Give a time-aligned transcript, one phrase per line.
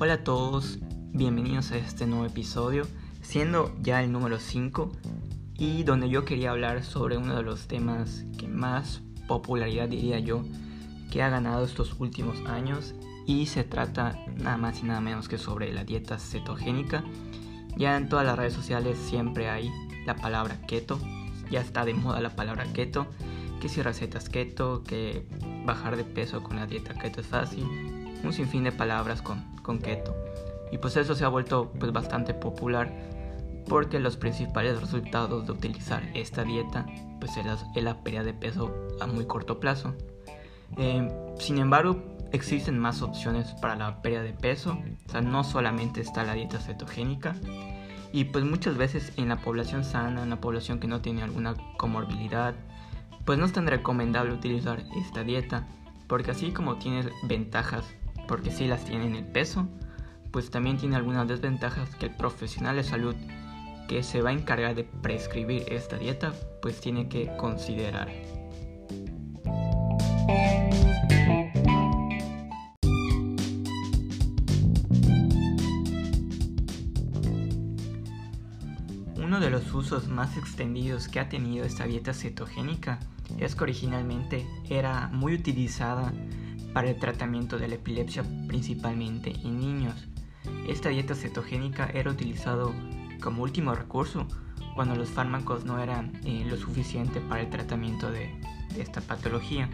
[0.00, 0.80] Hola a todos,
[1.12, 2.84] bienvenidos a este nuevo episodio,
[3.22, 4.90] siendo ya el número 5
[5.56, 10.42] y donde yo quería hablar sobre uno de los temas que más popularidad diría yo
[11.12, 12.92] que ha ganado estos últimos años
[13.24, 17.04] y se trata nada más y nada menos que sobre la dieta cetogénica.
[17.76, 19.70] Ya en todas las redes sociales siempre hay
[20.06, 20.98] la palabra keto,
[21.52, 23.06] ya está de moda la palabra keto,
[23.60, 25.24] que si recetas keto, que
[25.64, 27.64] bajar de peso con la dieta keto es fácil,
[28.24, 30.14] un sinfín de palabras con, con keto.
[30.72, 32.92] Y pues eso se ha vuelto pues bastante popular
[33.68, 36.86] porque los principales resultados de utilizar esta dieta
[37.20, 37.46] pues es
[37.82, 39.94] la, pérdida de peso a muy corto plazo.
[40.76, 42.02] Eh, sin embargo,
[42.32, 46.58] existen más opciones para la pérdida de peso, o sea, no solamente está la dieta
[46.58, 47.36] cetogénica,
[48.12, 51.54] y pues muchas veces en la población sana, en la población que no tiene alguna
[51.76, 52.54] comorbilidad,
[53.24, 55.66] pues no es tan recomendable utilizar esta dieta,
[56.06, 57.84] porque así como tiene ventajas
[58.26, 59.68] porque si las tiene en el peso,
[60.30, 63.14] pues también tiene algunas desventajas que el profesional de salud
[63.88, 68.08] que se va a encargar de prescribir esta dieta, pues tiene que considerar.
[79.16, 83.00] Uno de los usos más extendidos que ha tenido esta dieta cetogénica
[83.38, 86.12] es que originalmente era muy utilizada
[86.74, 90.08] para el tratamiento de la epilepsia principalmente en niños.
[90.68, 92.74] Esta dieta cetogénica era utilizado
[93.22, 94.26] como último recurso
[94.74, 98.34] cuando los fármacos no eran eh, lo suficiente para el tratamiento de,
[98.76, 99.70] esta patología.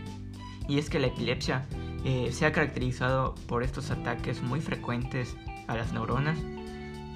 [0.68, 1.66] Y es que la epilepsia
[2.04, 5.36] eh, se ha caracterizado por estos ataques muy frecuentes
[5.68, 6.38] a las neuronas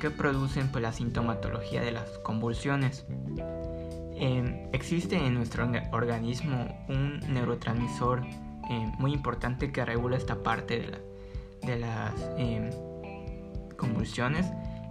[0.00, 3.04] que producen pues, la sintomatología de las convulsiones.
[4.16, 8.22] Em, existe en nuestro organismo un neurotransmisor
[8.70, 10.90] eh, muy importante que regula esta parte
[11.62, 12.70] de, las eh,
[13.76, 14.46] convulsiones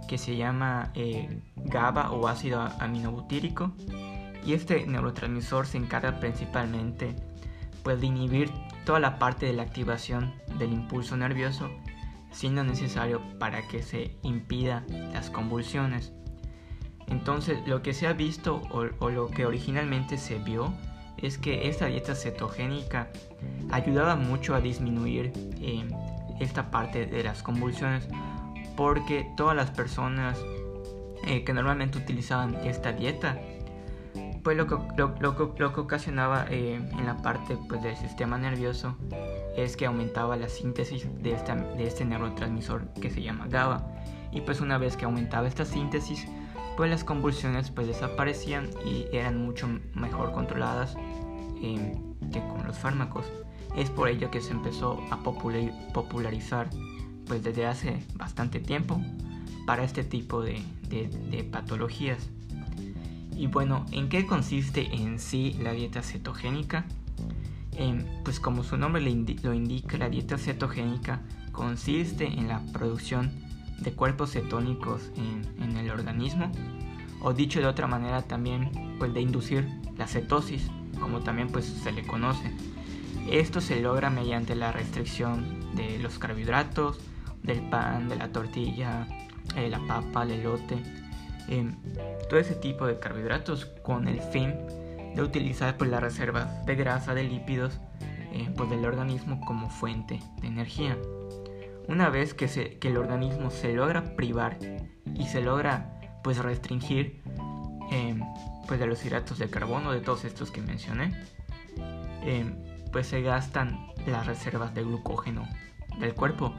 [0.08, 3.72] que se llama eh, GABA o ácido aminobutírico
[4.44, 7.16] y este neurotransmisor se encarga principalmente
[7.82, 8.50] pues, de inhibir
[8.84, 11.70] toda la parte de la activación del impulso nervioso
[12.30, 16.12] siendo necesario para que se impida las convulsiones.
[17.06, 20.74] Entonces lo que se ha visto o lo que originalmente se vio
[21.18, 23.08] es que esta dieta cetogénica
[23.70, 25.86] ayudaba mucho a disminuir eh,
[26.40, 28.08] esta parte de las convulsiones
[28.76, 30.38] porque todas las personas
[31.26, 33.38] eh, que normalmente utilizaban esta dieta
[34.44, 38.94] pues lo que, lo, que ocasionaba eh, en la parte pues, del sistema nervioso
[39.56, 43.86] es que aumentaba la síntesis de, esta, de este neurotransmisor que se llama GABA.
[44.32, 46.28] Y pues una vez que aumentaba esta síntesis
[46.76, 50.96] pues las convulsiones pues desaparecían y eran mucho mejor controladas
[51.62, 51.96] eh,
[52.32, 53.26] que con los fármacos.
[53.76, 56.70] Es por ello que se empezó a popularizar
[57.26, 59.00] pues desde hace bastante tiempo
[59.66, 60.62] para este tipo de,
[61.50, 62.30] patologías.
[63.36, 66.84] Y bueno, ¿en qué consiste en sí la dieta cetogénica?
[67.72, 71.20] Eh, pues como su nombre lo indica, la dieta cetogénica
[71.50, 73.32] consiste en la producción
[73.80, 76.50] de cuerpos cetónicos en, el organismo,
[77.20, 80.68] o dicho de otra manera también, pues de inducir la cetosis,
[81.00, 82.52] como también pues se le conoce.
[83.30, 87.00] Esto se logra mediante la restricción de los carbohidratos,
[87.42, 89.06] del pan, de la tortilla,
[89.56, 90.82] eh, la papa, el elote,
[91.48, 91.74] em,
[92.28, 94.54] todo ese tipo de carbohidratos con el fin
[95.14, 97.78] de utilizar pues, las reservas de grasa, de lípidos
[98.32, 100.96] eh, pues, del organismo como fuente de energía.
[101.88, 104.58] Una vez que, se, que el organismo se logra privar
[105.14, 107.22] y se logra pues restringir
[107.90, 108.20] em,
[108.66, 111.14] pues de los hidratos de carbono, de todos estos que mencioné,
[112.22, 112.56] em,
[112.90, 115.46] pues se gastan las reservas de glucógeno
[115.98, 116.54] del cuerpo.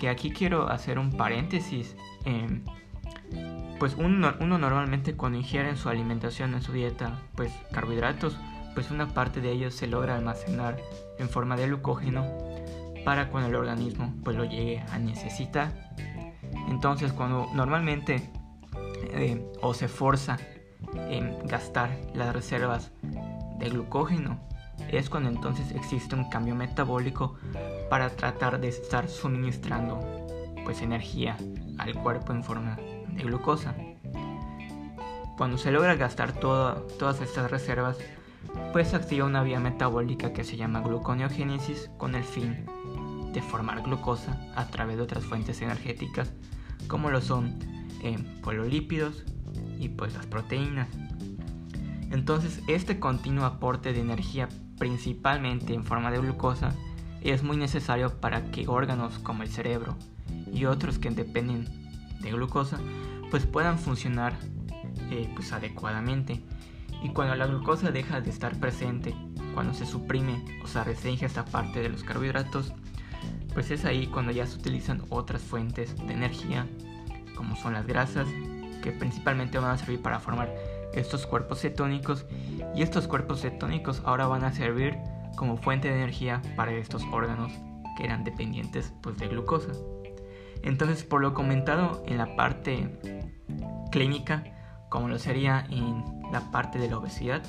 [0.00, 1.96] Que aquí quiero hacer un paréntesis.
[2.24, 2.64] Em,
[3.78, 8.36] pues uno, uno, normalmente cuando ingiere en su alimentación, en su dieta, pues carbohidratos,
[8.74, 10.78] pues una parte de ellos se logra almacenar
[11.18, 12.47] en forma de glucógeno
[13.04, 15.72] para cuando el organismo pues lo llegue a necesitar.
[16.68, 18.30] Entonces cuando normalmente
[19.12, 20.38] eh, o se forza
[21.08, 22.92] en gastar las reservas
[23.58, 24.38] de glucógeno
[24.90, 27.36] es cuando entonces existe un cambio metabólico
[27.90, 30.00] para tratar de estar suministrando
[30.64, 31.36] pues energía
[31.78, 32.76] al cuerpo en forma
[33.08, 33.74] de glucosa.
[35.36, 37.96] Cuando se logra gastar todas estas reservas,
[38.72, 42.66] pues activa una vía metabólica que se llama gluconeogénesis con el fin
[43.32, 46.32] de formar glucosa a través de otras fuentes energéticas
[46.86, 47.58] como lo son
[48.02, 49.24] eh, pololípidos
[49.78, 50.88] y pues las proteínas.
[52.10, 54.48] Entonces este continuo aporte de energía
[54.78, 56.74] principalmente en forma de glucosa
[57.20, 59.96] es muy necesario para que órganos como el cerebro
[60.52, 61.66] y otros que dependen
[62.20, 62.78] de glucosa
[63.30, 64.38] pues puedan funcionar
[65.10, 66.42] eh, pues adecuadamente.
[67.02, 69.14] Y cuando la glucosa deja de estar presente,
[69.54, 72.72] cuando se suprime o se restringe esta parte de los carbohidratos,
[73.58, 76.68] pues es ahí cuando ya se utilizan otras fuentes de energía,
[77.34, 78.28] como son las grasas,
[78.84, 80.54] que principalmente van a servir para formar
[80.94, 82.24] estos cuerpos cetónicos
[82.76, 84.96] y estos cuerpos cetónicos ahora van a servir
[85.34, 87.50] como fuente de energía para estos órganos
[87.96, 89.72] que eran dependientes pues, de glucosa.
[90.62, 92.96] Entonces, por lo comentado en la parte
[93.90, 94.44] clínica,
[94.88, 97.42] como lo sería en la parte de la obesidad,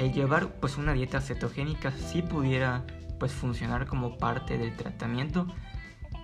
[0.00, 2.84] el llevar pues una dieta cetogénica sí pudiera
[3.18, 5.46] pues funcionar como parte del tratamiento.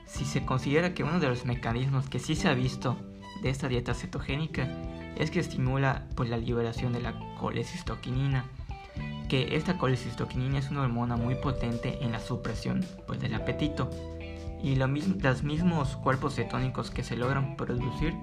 [0.06, 2.96] Si se considera que uno de los mecanismos que sí se ha visto
[3.42, 4.68] de esta dieta cetogénica
[5.16, 8.44] es que estimula pues la liberación de la colecistoquinina
[9.28, 13.90] que esta colecistoquinina es una hormona muy potente en la supresión pues del apetito.
[14.62, 18.14] Y los mismos cuerpos cetónicos que se logran producir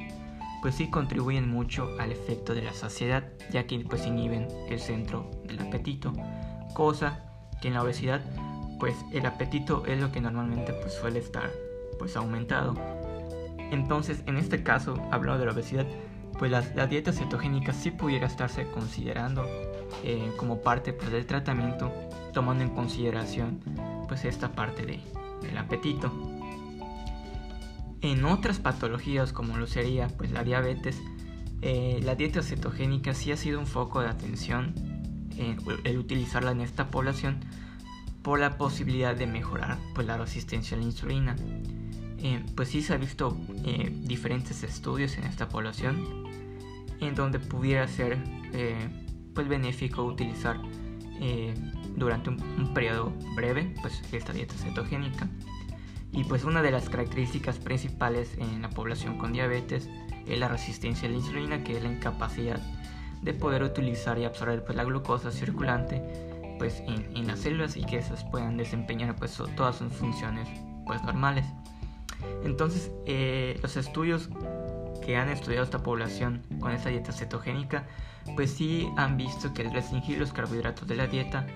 [0.62, 5.30] pues sí contribuyen mucho al efecto de la saciedad, ya que pues inhiben el centro
[5.46, 6.14] del apetito,
[6.74, 7.26] cosa
[7.62, 8.22] que en la obesidad
[8.82, 11.52] pues el apetito es lo que normalmente pues suele estar
[12.00, 12.74] pues aumentado.
[13.70, 15.86] Entonces, en este caso, hablando de la obesidad,
[16.40, 19.46] pues la, dieta cetogénica sí pudiera estarse considerando
[20.04, 21.94] eh, como parte pues, del tratamiento,
[22.34, 23.60] tomando en consideración
[24.08, 25.00] pues esta parte de,
[25.44, 26.12] del apetito.
[28.02, 31.00] En otras patologías como lo sería pues la diabetes,
[31.62, 34.74] eh, la dieta cetogénica sí ha sido un foco de atención
[35.38, 37.40] el utilizarla en esta población
[38.24, 41.36] por la posibilidad de mejorar pues, la resistencia a la insulina.
[42.20, 43.36] Eh, pues sí se ha visto
[43.66, 46.28] eh, diferentes estudios en esta población
[47.00, 48.20] en donde pudiera ser
[49.34, 50.60] pues benéfico utilizar
[51.96, 55.28] durante un, un, periodo breve pues esta dieta cetogénica
[56.12, 59.90] y pues una de las características principales en la población con diabetes
[60.28, 62.60] es la resistencia a la insulina, que es la incapacidad
[63.22, 66.02] de poder utilizar y absorber pues, la glucosa circulante
[66.62, 70.48] pues, en, las células y que esas puedan desempeñar pues, todas sus funciones
[70.86, 71.44] pues, normales.
[72.44, 74.30] Entonces, eh, los estudios
[75.04, 77.88] que han estudiado esta población con esta dieta cetogénica,
[78.36, 81.48] pues sí han visto que el restringir los carbohidratos de la dieta,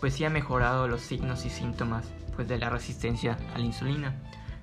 [0.00, 4.16] pues sí ha mejorado los signos y síntomas pues, de la resistencia a la insulina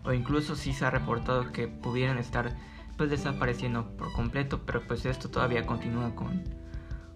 [0.04, 2.54] o incluso si se ha reportado que pudieran estar
[2.98, 6.44] pues desapareciendo por completo pero pues esto todavía continúa con,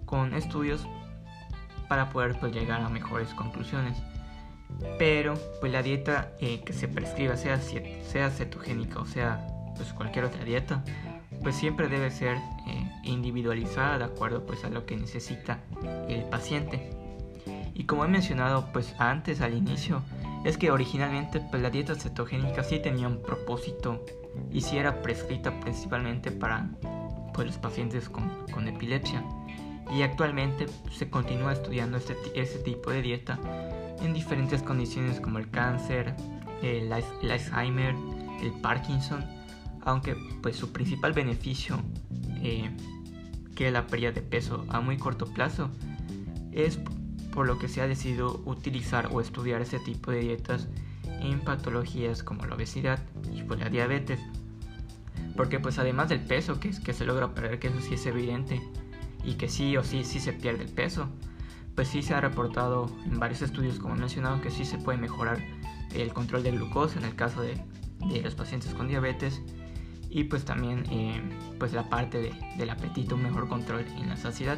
[0.06, 0.88] con estudios
[1.90, 3.98] para poder pues llegar a mejores conclusiones
[4.98, 9.46] pero pues la dieta eh, que se prescriba sea, sea cetogénica o sea
[9.76, 10.84] pues cualquier otra dieta
[11.44, 12.38] pues siempre debe ser
[12.68, 15.60] eh, individualizada de acuerdo pues a lo que necesita
[16.08, 16.92] el paciente
[17.74, 20.04] y como he mencionado pues antes al inicio
[20.46, 24.06] es que originalmente pues, la dieta cetogénica sí tenía un propósito
[24.52, 26.70] y sí era prescrita principalmente para
[27.34, 29.24] pues, los pacientes con, con epilepsia.
[29.92, 33.40] Y actualmente se continúa estudiando este, este tipo de dieta
[34.02, 36.16] en diferentes condiciones como el cáncer,
[36.62, 37.96] el, Alzheimer,
[38.42, 39.26] el Parkinson,
[39.82, 41.80] aunque pues su principal beneficio,
[42.42, 42.70] eh,
[43.56, 45.70] que la pérdida de peso a muy corto plazo,
[46.52, 46.80] es
[47.32, 50.68] por lo que se ha decidido utilizar o estudiar este tipo de dietas
[51.22, 53.00] en patologías como la obesidad
[53.34, 54.20] y pues la diabetes.
[55.36, 58.62] Porque pues además del peso que, que se logra perder, que eso sí es evidente,
[59.24, 61.10] y que sí o sí sí se pierde el peso,
[61.76, 64.98] pues sí se ha reportado en varios estudios como he mencionado que sí se puede
[64.98, 65.40] mejorar
[65.94, 67.62] el control de glucosa en el caso de,
[68.10, 69.42] de los pacientes con diabetes
[70.10, 71.22] y pues también eh,
[71.60, 74.58] pues la parte de, del apetito, un mejor control en la saciedad.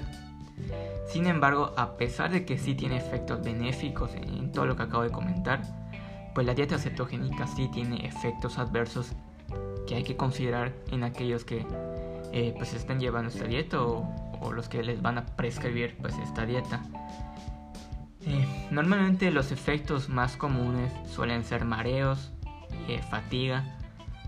[1.08, 5.04] Sin embargo, a pesar de que sí tiene efectos benéficos en todo lo que acabo
[5.04, 5.62] de comentar,
[6.34, 9.12] pues la dieta cetogénica sí tiene efectos adversos
[9.88, 11.66] que hay que considerar en aquellos que
[12.32, 16.46] eh, pues están llevando esta dieta o, los que les van a prescribir pues esta
[16.46, 16.82] dieta.
[18.26, 22.32] Eh, normalmente los efectos más comunes suelen ser mareos,
[22.88, 23.78] eh, fatiga,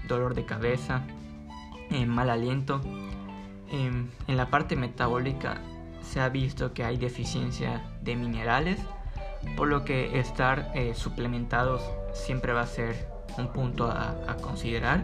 [0.07, 1.01] dolor de cabeza,
[2.07, 2.81] mal aliento.
[3.71, 5.59] en la parte metabólica
[6.03, 8.79] se ha visto que hay deficiencia de minerales,
[9.55, 11.81] por lo que estar eh, suplementados
[12.13, 15.03] siempre va a ser un punto a, considerar.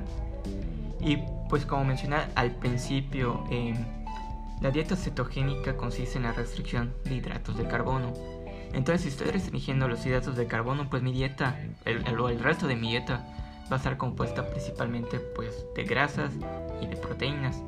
[0.99, 1.17] Y
[1.49, 3.75] pues como mencioné al principio, em,
[4.61, 8.13] la dieta cetogénica consiste en la restricción de hidratos de carbono.
[8.73, 12.67] Entonces si estoy restringiendo los hidratos de carbono, pues mi dieta, el, el, el resto
[12.67, 13.25] de mi dieta
[13.71, 16.31] va a estar compuesta principalmente pues de grasas
[16.81, 17.61] y de proteínas.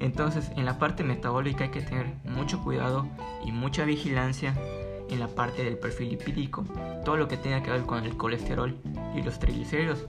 [0.00, 3.06] Entonces, en la parte metabólica hay que tener mucho cuidado
[3.44, 4.52] y mucha vigilancia
[5.08, 6.64] en la parte del perfil lipídico,
[7.04, 8.76] todo lo que tenga que ver con el colesterol
[9.14, 10.06] y los triglicéridos,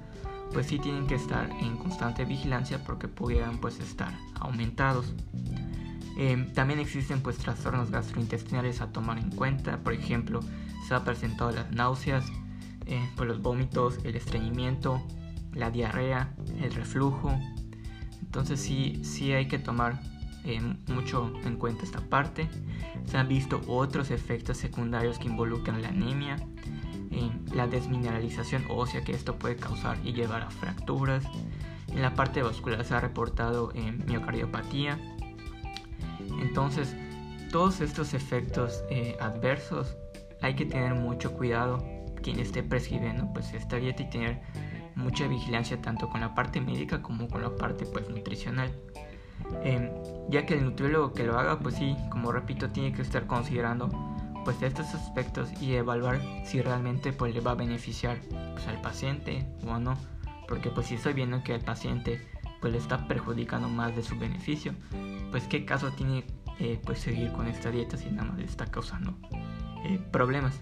[0.51, 5.13] pues sí tienen que estar en constante vigilancia porque pudieran pues estar aumentados.
[6.15, 10.41] Em, también existen pues trastornos gastrointestinales a tomar en cuenta, por ejemplo,
[10.87, 12.25] se ha presentado las náuseas,
[12.85, 15.01] eh, pues los vómitos, el estreñimiento,
[15.53, 17.33] la diarrea, el reflujo.
[18.21, 20.01] Entonces sí, sí hay que tomar
[20.43, 22.47] eh, mucho en cuenta esta parte.
[23.05, 26.35] Se han visto otros efectos secundarios que involucran la anemia,
[27.11, 31.25] eh, la desmineralización ósea que esto puede causar y llevar a fracturas.
[31.87, 33.71] En la parte vascular se ha reportado
[34.07, 34.99] miocardiopatía.
[36.41, 36.95] Entonces,
[37.51, 38.83] todos estos efectos
[39.19, 39.95] adversos
[40.41, 41.83] hay que tener mucho cuidado.
[42.21, 44.41] Quien esté prescribiendo pues esta dieta y tener
[44.95, 48.71] mucha vigilancia tanto con la parte médica como con la parte pues nutricional.
[49.63, 49.89] Em,
[50.29, 53.89] ya que el nutriólogo que lo haga pues sí como repito tiene que estar considerando
[54.45, 58.19] pues estos aspectos y evaluar si realmente pues le va a beneficiar
[58.53, 59.95] pues, al paciente o no.
[60.47, 62.21] Porque pues si estoy viendo que el paciente
[62.63, 64.73] pues le está perjudicando más de su beneficio
[65.31, 66.23] pues qué caso tiene
[66.59, 69.17] eh, pues seguir con esta dieta si nada más le está causando
[69.83, 70.59] eh, problemas.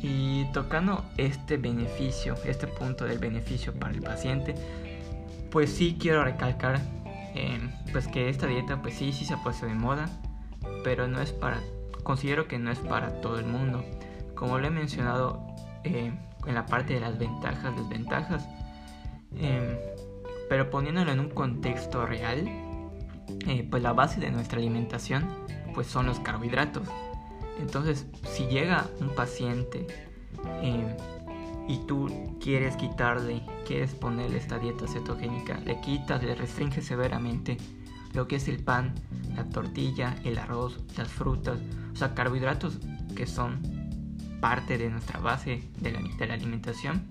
[0.00, 4.54] Y tocando este beneficio, este punto del beneficio para el paciente,
[5.50, 6.80] pues sí quiero recalcar
[7.34, 7.60] eh,
[7.92, 10.08] pues que esta dieta pues sí, sí se ha puesto de moda,
[10.84, 11.60] pero no es para,
[12.02, 13.84] considero que no es para todo el mundo.
[14.34, 15.44] Como lo he mencionado
[15.84, 16.12] eh,
[16.46, 18.48] en la parte de las ventajas, desventajas,
[20.52, 22.46] pero poniéndolo en un contexto real,
[23.70, 25.26] pues la base de nuestra alimentación
[25.72, 26.86] pues son los carbohidratos.
[27.58, 29.86] Entonces, si llega un paciente
[30.60, 30.94] em,
[31.68, 37.56] y tú quieres quitarle, quieres ponerle esta dieta cetogénica, le quitas, le restringes severamente
[38.12, 38.94] lo que es el pan,
[39.34, 41.60] la tortilla, el arroz, las frutas,
[41.94, 42.78] o sea, carbohidratos
[43.16, 43.62] que son
[44.42, 45.92] parte de nuestra base de
[46.26, 47.06] la, alimentación,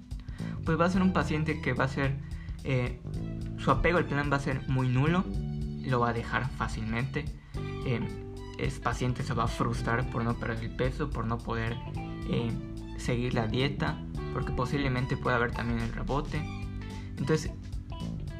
[0.63, 2.19] pues va a ser un paciente que va a ser,
[2.63, 2.99] eh,
[3.61, 5.23] su apego al plan va a ser muy nulo,
[5.83, 7.25] lo va a dejar fácilmente.
[7.85, 8.07] Em,
[8.57, 11.77] es paciente se va a frustrar por no perder el peso, por no poder
[12.29, 12.51] eh,
[12.97, 13.97] seguir la dieta,
[14.33, 16.41] porque posiblemente pueda haber también el rebote.
[17.17, 17.51] Entonces,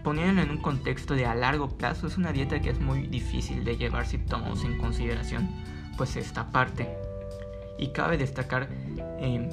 [0.04, 3.64] poniéndolo en un contexto de a largo plazo, es una dieta que es muy difícil
[3.64, 5.50] de llevar si tomamos en consideración
[5.98, 6.90] pues esta parte.
[7.78, 8.70] Y cabe destacar
[9.20, 9.50] eh,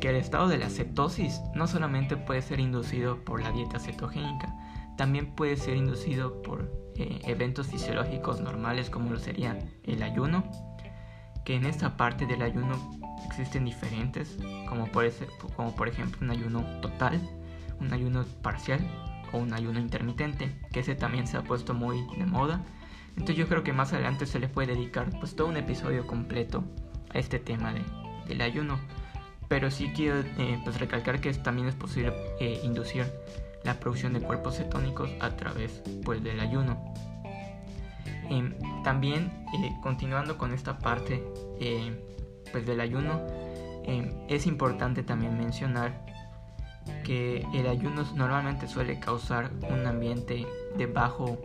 [0.00, 4.54] que el estado de la cetosis no solamente puede ser inducido por la dieta cetogénica,
[4.96, 10.44] también puede ser inducido por eh, eventos fisiológicos normales como lo sería el ayuno,
[11.44, 12.74] que en esta parte del ayuno
[13.26, 15.10] existen diferentes, como por,
[15.56, 17.20] como por ejemplo un ayuno total,
[17.80, 18.80] un ayuno parcial
[19.32, 22.64] o un ayuno intermitente, que ese también se ha puesto muy de moda.
[23.10, 26.64] Entonces yo creo que más adelante se le puede dedicar pues todo un episodio completo
[27.10, 27.82] a este tema de,
[28.28, 28.78] del ayuno.
[29.52, 33.04] Pero sí quiero eh, pues recalcar que también es posible eh, inducir
[33.64, 36.82] la producción de cuerpos cetónicos a través pues, del ayuno.
[38.30, 41.22] Em, también eh, continuando con esta parte
[42.50, 43.20] pues, del ayuno,
[43.84, 46.02] em, es importante también mencionar
[47.04, 50.46] que el ayuno normalmente suele causar un ambiente
[50.78, 51.38] de bajo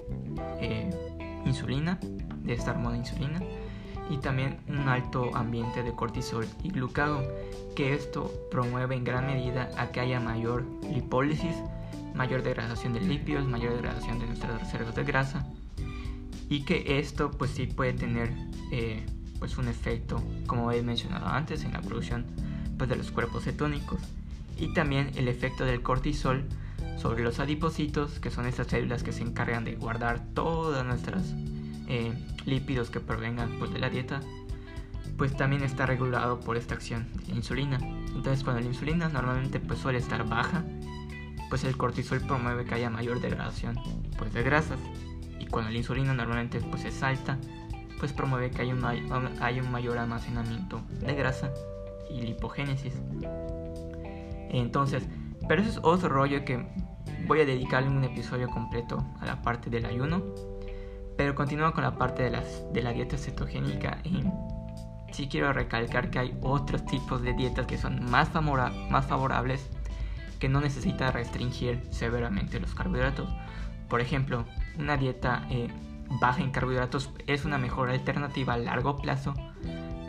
[1.43, 1.99] insulina,
[2.37, 3.41] de esta hormona insulina,
[4.09, 7.25] y también un alto ambiente de cortisol y glucagón,
[7.75, 11.55] que esto promueve en gran medida a que haya mayor lipólisis
[12.17, 15.47] mayor degradación de lípidos, mayor degradación de nuestras reservas de grasa
[16.49, 18.33] y que esto pues sí puede tener
[18.71, 19.05] eh,
[19.39, 22.25] pues un efecto como he mencionado antes en la producción
[22.77, 23.99] pues de los cuerpos cetónicos
[24.57, 26.45] y también el efecto del cortisol
[26.97, 31.35] sobre los adipocitos que son estas células que se encargan de guardar todas nuestras
[31.87, 32.13] eh,
[32.45, 34.21] lípidos que provengan pues de la dieta
[35.17, 37.77] pues también está regulado por esta acción de la insulina.
[38.15, 40.63] Entonces cuando la insulina normalmente pues suele estar baja
[41.49, 43.79] pues el cortisol promueve que haya mayor degradación
[44.17, 44.79] pues, de grasas.
[45.39, 47.37] Y cuando la insulina normalmente pues es alta
[47.99, 48.83] pues promueve que haya un,
[49.41, 51.51] hay un mayor almacenamiento de grasa
[52.11, 52.93] y lipogénesis.
[54.49, 55.03] Entonces
[55.47, 56.67] pero eso es otro rollo que
[57.25, 60.21] voy a dedicarle un episodio completo a la parte del ayuno
[61.17, 64.23] pero continúo con la parte de, las, de la dieta cetogénica y
[65.11, 68.29] sí quiero recalcar que hay otros tipos de dietas que son más,
[68.89, 69.67] más favorables
[70.39, 73.27] que no necesita restringir severamente los carbohidratos.
[73.89, 74.45] Por ejemplo,
[74.77, 75.69] una dieta eh,
[76.21, 79.33] baja en carbohidratos es una mejor alternativa a largo plazo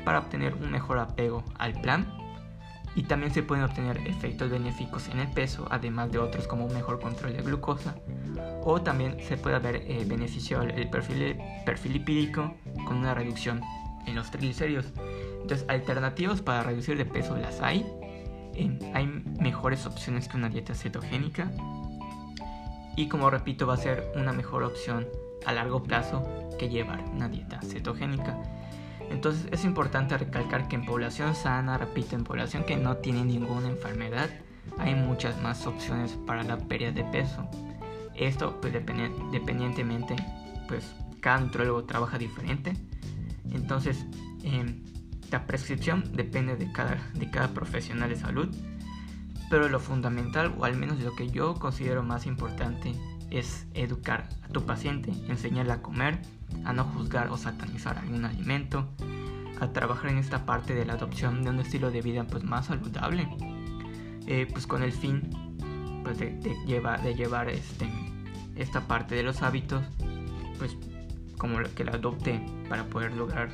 [0.05, 2.07] para obtener un mejor apego al plan
[2.95, 6.75] y también se pueden obtener efectos benéficos en el peso, además de otros como un
[6.75, 7.97] mejor control de glucosa,
[8.65, 12.55] o también se puede haber eh, beneficio el perfil, perfil lipídico
[12.87, 13.61] con una reducción
[14.07, 14.87] en los triglicéridos.
[15.43, 17.87] Entonces, alternativas para reducir de peso las hay.
[18.95, 19.07] hay
[19.41, 21.51] mejores opciones que una dieta cetogénica.
[22.97, 25.07] Y como repito, va a ser una mejor opción
[25.47, 26.27] a largo plazo
[26.59, 28.37] que llevar una dieta cetogénica.
[29.11, 33.69] Entonces es importante recalcar que en población sana, repito, en población que no tiene ninguna
[33.69, 34.29] enfermedad,
[34.79, 37.49] hay muchas más opciones para la pérdida de peso.
[38.15, 40.17] Esto pues dependientemente,
[40.67, 42.75] pues cada nutriólogo trabaja diferente.
[43.51, 44.05] Entonces
[44.43, 44.85] em,
[45.31, 48.49] la prescripción depende de cada, de cada profesional de salud.
[49.51, 52.93] Pero lo fundamental, o al menos lo que yo considero más importante,
[53.31, 56.19] es educar a tu paciente, enseñarle a comer,
[56.65, 58.89] a no juzgar o satanizar algún alimento,
[59.61, 62.67] a trabajar en esta parte de la adopción de un estilo de vida pues más
[62.67, 63.29] saludable,
[64.27, 65.23] eh, pues con el fin
[66.03, 67.89] pues de, llevar, de llevar este,
[68.57, 69.85] esta parte de los hábitos
[70.59, 70.77] pues
[71.37, 73.51] como que la adopte para poder lograr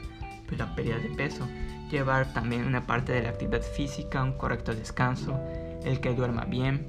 [0.46, 1.46] pues, la pérdida de peso,
[1.90, 5.38] llevar también una parte de la actividad física, un correcto descanso,
[5.84, 6.88] el que duerma bien.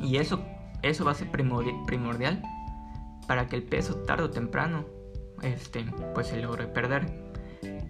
[0.00, 0.44] Y eso
[0.84, 2.42] eso va a ser primordial
[3.26, 4.84] para que el peso tarde o temprano
[5.42, 7.32] este, pues se logre perder.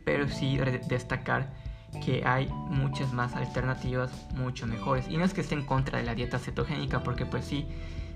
[0.04, 0.58] Pero sí
[0.88, 1.52] destacar
[2.04, 5.08] que hay muchas más alternativas mucho mejores.
[5.08, 7.66] Y no es que esté en contra de la dieta cetogénica, porque pues sí,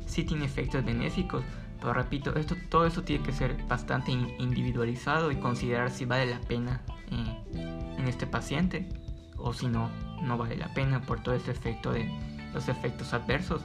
[0.07, 1.45] sí tiene efectos benéficos.
[1.81, 6.41] Pero repito, esto, todo eso tiene que ser bastante individualizado y considerar si vale la
[6.41, 6.81] pena
[7.11, 8.89] eh, en este paciente
[9.37, 9.89] o si no,
[10.23, 12.11] no vale la pena por todo este efecto de
[12.53, 13.63] los efectos adversos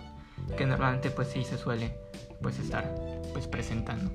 [0.57, 1.95] que normalmente pues sí se suele
[2.41, 2.93] pues estar
[3.31, 4.11] pues presentando.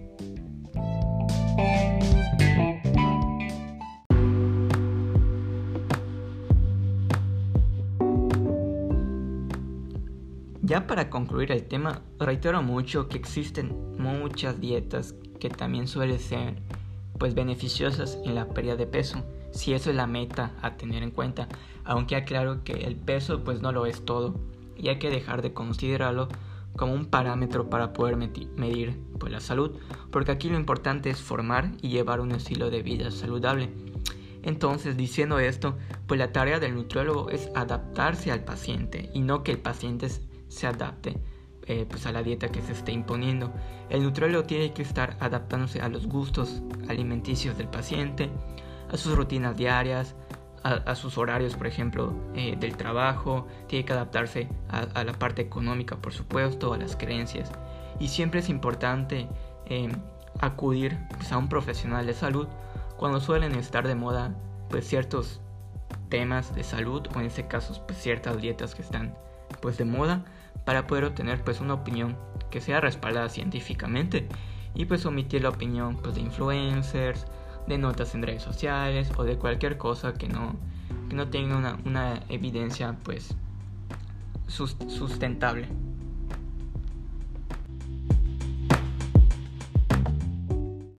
[10.62, 16.60] Ya para concluir el tema, reitero mucho que existen muchas dietas que también suelen ser
[17.18, 21.10] pues beneficiosas en la pérdida de peso, si eso es la meta a tener en
[21.10, 21.48] cuenta,
[21.84, 24.34] aunque aclaro que el peso pues no lo es todo
[24.78, 26.28] y hay que dejar de considerarlo
[26.76, 29.76] como un parámetro para poder medir pues, la salud,
[30.10, 33.70] porque aquí lo importante es formar y llevar un estilo de vida saludable.
[34.42, 39.52] Entonces, diciendo esto, pues la tarea del nutriólogo es adaptarse al paciente y no que
[39.52, 40.08] el paciente
[40.48, 41.18] se adapte
[41.66, 43.52] eh, pues a la dieta que se esté imponiendo.
[43.90, 48.30] El nutriólogo tiene que estar adaptándose a los gustos alimenticios del paciente,
[48.90, 50.14] a sus rutinas diarias,
[50.62, 55.96] a, sus horarios, por ejemplo, eh, del trabajo, tiene que adaptarse a, la parte económica,
[55.96, 57.50] por supuesto, a las creencias.
[58.00, 59.28] Y siempre es importante
[59.66, 59.92] em,
[60.40, 62.48] acudir pues, a un profesional de salud
[62.96, 64.34] cuando suelen estar de moda
[64.68, 65.40] pues, ciertos
[66.08, 69.14] temas de salud o en este caso pues, ciertas dietas que están
[69.60, 70.24] pues de moda
[70.64, 72.16] para poder obtener pues una opinión
[72.50, 74.28] que sea respaldada científicamente
[74.74, 77.26] y pues omitir la opinión pues de influencers
[77.68, 80.56] de notas en redes sociales o de cualquier cosa que no,
[81.08, 83.34] que no tenga una, una evidencia pues
[84.46, 85.68] sustentable.